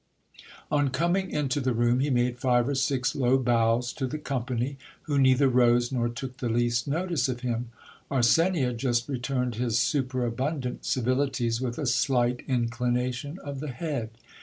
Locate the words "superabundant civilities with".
9.79-11.77